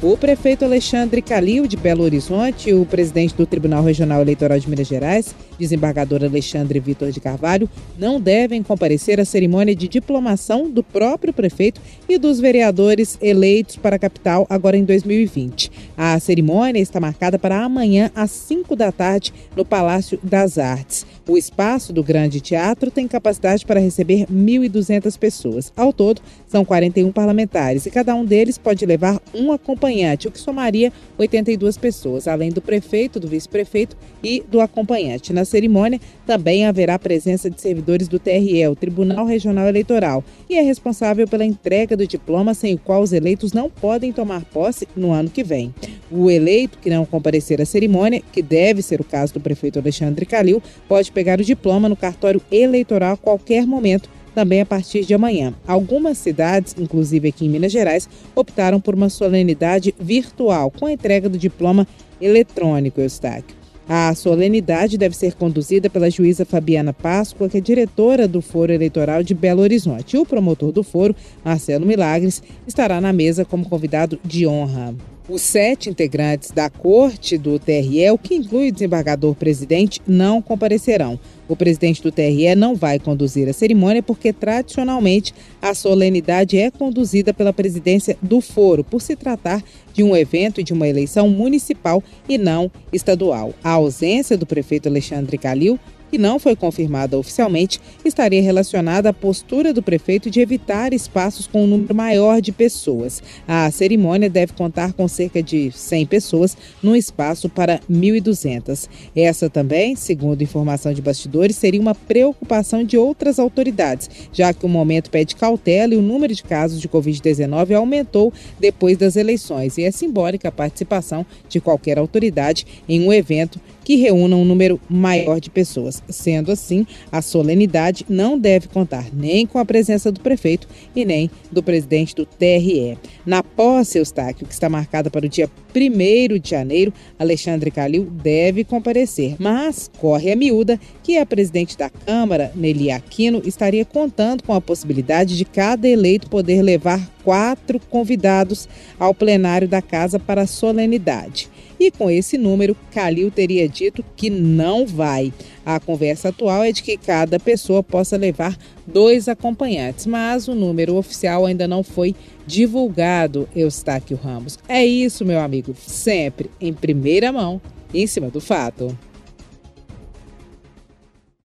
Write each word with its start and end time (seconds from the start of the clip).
O 0.00 0.16
prefeito 0.16 0.64
Alexandre 0.64 1.20
Calil, 1.20 1.66
de 1.66 1.76
Belo 1.76 2.04
Horizonte, 2.04 2.72
o 2.72 2.86
presidente 2.86 3.34
do 3.34 3.44
Tribunal 3.44 3.82
Regional 3.82 4.22
Eleitoral 4.22 4.56
de 4.56 4.70
Minas 4.70 4.86
Gerais, 4.86 5.34
desembargador 5.58 6.22
Alexandre 6.22 6.78
Vitor 6.78 7.10
de 7.10 7.18
Carvalho, 7.18 7.68
não 7.98 8.20
devem 8.20 8.62
comparecer 8.62 9.18
à 9.18 9.24
cerimônia 9.24 9.74
de 9.74 9.88
diplomação 9.88 10.70
do 10.70 10.84
próprio 10.84 11.32
prefeito 11.32 11.80
e 12.08 12.16
dos 12.16 12.38
vereadores 12.38 13.18
eleitos 13.20 13.74
para 13.74 13.96
a 13.96 13.98
capital 13.98 14.46
agora 14.48 14.76
em 14.76 14.84
2020. 14.84 15.72
A 15.96 16.20
cerimônia 16.20 16.80
está 16.80 17.00
marcada 17.00 17.36
para 17.36 17.60
amanhã 17.60 18.08
às 18.14 18.30
5 18.30 18.76
da 18.76 18.92
tarde 18.92 19.34
no 19.56 19.64
Palácio 19.64 20.16
das 20.22 20.58
Artes. 20.58 21.04
O 21.28 21.36
espaço 21.36 21.92
do 21.92 22.02
Grande 22.02 22.40
Teatro 22.40 22.90
tem 22.90 23.06
capacidade 23.06 23.66
para 23.66 23.80
receber 23.80 24.26
1.200 24.32 25.18
pessoas. 25.18 25.72
Ao 25.76 25.92
todo, 25.92 26.22
são 26.46 26.64
41 26.64 27.12
parlamentares 27.12 27.84
e 27.84 27.90
cada 27.90 28.14
um 28.14 28.24
deles 28.24 28.56
pode 28.56 28.86
levar 28.86 29.20
um 29.34 29.52
acompanhante, 29.52 29.87
o 30.26 30.30
que 30.30 30.38
somaria 30.38 30.92
82 31.16 31.76
pessoas, 31.76 32.28
além 32.28 32.50
do 32.50 32.60
prefeito, 32.60 33.18
do 33.18 33.26
vice-prefeito 33.26 33.96
e 34.22 34.44
do 34.48 34.60
acompanhante. 34.60 35.32
Na 35.32 35.44
cerimônia 35.44 36.00
também 36.26 36.66
haverá 36.66 36.98
presença 36.98 37.48
de 37.48 37.60
servidores 37.60 38.06
do 38.06 38.18
TRE, 38.18 38.66
o 38.68 38.76
Tribunal 38.76 39.24
Regional 39.24 39.66
Eleitoral, 39.66 40.22
e 40.48 40.56
é 40.56 40.62
responsável 40.62 41.26
pela 41.26 41.44
entrega 41.44 41.96
do 41.96 42.06
diploma 42.06 42.54
sem 42.54 42.74
o 42.74 42.78
qual 42.78 43.02
os 43.02 43.12
eleitos 43.12 43.52
não 43.52 43.70
podem 43.70 44.12
tomar 44.12 44.44
posse 44.44 44.86
no 44.94 45.10
ano 45.10 45.30
que 45.30 45.42
vem. 45.42 45.74
O 46.10 46.30
eleito 46.30 46.78
que 46.78 46.90
não 46.90 47.04
comparecer 47.04 47.60
à 47.60 47.64
cerimônia, 47.64 48.22
que 48.32 48.42
deve 48.42 48.82
ser 48.82 49.00
o 49.00 49.04
caso 49.04 49.34
do 49.34 49.40
prefeito 49.40 49.78
Alexandre 49.78 50.26
Calil, 50.26 50.62
pode 50.86 51.10
pegar 51.12 51.40
o 51.40 51.44
diploma 51.44 51.88
no 51.88 51.96
cartório 51.96 52.40
eleitoral 52.50 53.14
a 53.14 53.16
qualquer 53.16 53.66
momento 53.66 54.17
também 54.34 54.60
a 54.60 54.66
partir 54.66 55.04
de 55.04 55.14
amanhã. 55.14 55.54
Algumas 55.66 56.18
cidades, 56.18 56.74
inclusive 56.78 57.28
aqui 57.28 57.46
em 57.46 57.48
Minas 57.48 57.72
Gerais, 57.72 58.08
optaram 58.34 58.80
por 58.80 58.94
uma 58.94 59.08
solenidade 59.08 59.94
virtual 59.98 60.70
com 60.70 60.86
a 60.86 60.92
entrega 60.92 61.28
do 61.28 61.38
diploma 61.38 61.86
eletrônico, 62.20 63.00
Eustáquio. 63.00 63.58
A 63.88 64.14
solenidade 64.14 64.98
deve 64.98 65.16
ser 65.16 65.32
conduzida 65.32 65.88
pela 65.88 66.10
juíza 66.10 66.44
Fabiana 66.44 66.92
Páscoa, 66.92 67.48
que 67.48 67.56
é 67.56 67.60
diretora 67.60 68.28
do 68.28 68.42
Foro 68.42 68.70
Eleitoral 68.70 69.22
de 69.22 69.32
Belo 69.32 69.62
Horizonte. 69.62 70.18
O 70.18 70.26
promotor 70.26 70.72
do 70.72 70.82
foro, 70.82 71.16
Marcelo 71.42 71.86
Milagres, 71.86 72.42
estará 72.66 73.00
na 73.00 73.14
mesa 73.14 73.46
como 73.46 73.66
convidado 73.66 74.18
de 74.22 74.46
honra. 74.46 74.94
Os 75.28 75.42
sete 75.42 75.90
integrantes 75.90 76.50
da 76.52 76.70
corte 76.70 77.36
do 77.36 77.58
TRE, 77.58 78.10
o 78.10 78.16
que 78.16 78.34
inclui 78.34 78.70
o 78.70 78.72
desembargador-presidente, 78.72 80.00
não 80.06 80.40
comparecerão. 80.40 81.20
O 81.46 81.54
presidente 81.54 82.02
do 82.02 82.10
TRE 82.10 82.54
não 82.56 82.74
vai 82.74 82.98
conduzir 82.98 83.46
a 83.46 83.52
cerimônia 83.52 84.02
porque, 84.02 84.32
tradicionalmente, 84.32 85.34
a 85.60 85.74
solenidade 85.74 86.56
é 86.56 86.70
conduzida 86.70 87.34
pela 87.34 87.52
presidência 87.52 88.16
do 88.22 88.40
foro, 88.40 88.82
por 88.82 89.02
se 89.02 89.14
tratar 89.14 89.62
de 89.92 90.02
um 90.02 90.16
evento 90.16 90.62
e 90.62 90.64
de 90.64 90.72
uma 90.72 90.88
eleição 90.88 91.28
municipal 91.28 92.02
e 92.26 92.38
não 92.38 92.72
estadual. 92.90 93.52
A 93.62 93.72
ausência 93.72 94.34
do 94.34 94.46
prefeito 94.46 94.88
Alexandre 94.88 95.36
Calil 95.36 95.78
que 96.10 96.18
não 96.18 96.38
foi 96.38 96.56
confirmada 96.56 97.18
oficialmente, 97.18 97.80
estaria 98.04 98.42
relacionada 98.42 99.10
à 99.10 99.12
postura 99.12 99.72
do 99.72 99.82
prefeito 99.82 100.30
de 100.30 100.40
evitar 100.40 100.92
espaços 100.92 101.46
com 101.46 101.64
um 101.64 101.66
número 101.66 101.94
maior 101.94 102.40
de 102.40 102.52
pessoas. 102.52 103.22
A 103.46 103.70
cerimônia 103.70 104.28
deve 104.28 104.52
contar 104.52 104.92
com 104.92 105.06
cerca 105.06 105.42
de 105.42 105.70
100 105.72 106.06
pessoas 106.06 106.56
num 106.82 106.96
espaço 106.96 107.48
para 107.48 107.80
1.200. 107.90 108.88
Essa 109.14 109.50
também, 109.50 109.96
segundo 109.96 110.42
informação 110.42 110.92
de 110.92 111.02
bastidores, 111.02 111.56
seria 111.56 111.80
uma 111.80 111.94
preocupação 111.94 112.82
de 112.82 112.96
outras 112.96 113.38
autoridades, 113.38 114.10
já 114.32 114.52
que 114.52 114.64
o 114.64 114.68
momento 114.68 115.10
pede 115.10 115.36
cautela 115.36 115.94
e 115.94 115.96
o 115.96 116.02
número 116.02 116.34
de 116.34 116.42
casos 116.42 116.80
de 116.80 116.88
Covid-19 116.88 117.74
aumentou 117.74 118.32
depois 118.58 118.96
das 118.96 119.16
eleições 119.16 119.78
e 119.78 119.84
é 119.84 119.90
simbólica 119.90 120.48
a 120.48 120.52
participação 120.52 121.24
de 121.48 121.60
qualquer 121.60 121.98
autoridade 121.98 122.66
em 122.88 123.06
um 123.06 123.12
evento 123.12 123.60
que 123.84 123.96
reúna 123.96 124.36
um 124.36 124.44
número 124.44 124.78
maior 124.88 125.40
de 125.40 125.48
pessoas. 125.48 125.97
Sendo 126.08 126.52
assim, 126.52 126.86
a 127.10 127.22
solenidade 127.22 128.04
não 128.08 128.38
deve 128.38 128.68
contar 128.68 129.06
nem 129.12 129.46
com 129.46 129.58
a 129.58 129.64
presença 129.64 130.10
do 130.12 130.20
prefeito 130.20 130.68
e 130.94 131.04
nem 131.04 131.30
do 131.50 131.62
presidente 131.62 132.14
do 132.14 132.24
TRE. 132.24 132.98
Na 133.24 133.42
posse, 133.42 133.98
Eustáquio, 133.98 134.46
que 134.46 134.52
está 134.52 134.68
marcada 134.68 135.10
para 135.10 135.26
o 135.26 135.28
dia 135.28 135.50
1 135.80 136.38
de 136.38 136.50
janeiro, 136.50 136.92
Alexandre 137.18 137.70
Calil 137.70 138.04
deve 138.04 138.64
comparecer, 138.64 139.36
mas 139.38 139.90
corre 139.98 140.32
a 140.32 140.36
miúda 140.36 140.80
que 141.02 141.18
a 141.18 141.24
presidente 141.24 141.76
da 141.76 141.88
Câmara, 141.88 142.52
Nelly 142.54 142.90
Aquino, 142.90 143.42
estaria 143.44 143.84
contando 143.84 144.42
com 144.42 144.52
a 144.52 144.60
possibilidade 144.60 145.36
de 145.36 145.44
cada 145.44 145.86
eleito 145.86 146.28
poder 146.28 146.62
levar 146.62 147.00
quatro 147.24 147.78
convidados 147.78 148.68
ao 148.98 149.14
plenário 149.14 149.68
da 149.68 149.82
casa 149.82 150.18
para 150.18 150.42
a 150.42 150.46
solenidade. 150.46 151.48
E 151.78 151.90
com 151.90 152.10
esse 152.10 152.36
número, 152.36 152.76
Calil 152.90 153.30
teria 153.30 153.68
dito 153.68 154.04
que 154.16 154.28
não 154.28 154.84
vai. 154.86 155.32
A 155.64 155.78
conversa 155.78 156.30
atual 156.30 156.64
é 156.64 156.72
de 156.72 156.82
que 156.82 156.96
cada 156.96 157.38
pessoa 157.38 157.82
possa 157.82 158.16
levar 158.16 158.56
dois 158.92 159.28
acompanhantes, 159.28 160.06
mas 160.06 160.48
o 160.48 160.54
número 160.54 160.96
oficial 160.96 161.46
ainda 161.46 161.68
não 161.68 161.82
foi 161.82 162.14
divulgado, 162.46 163.48
Eustáquio 163.54 164.18
Ramos. 164.22 164.58
É 164.68 164.84
isso, 164.84 165.24
meu 165.24 165.40
amigo, 165.40 165.74
sempre 165.76 166.50
em 166.60 166.72
primeira 166.72 167.30
mão, 167.30 167.60
em 167.92 168.06
cima 168.06 168.28
do 168.28 168.40
fato. 168.40 168.96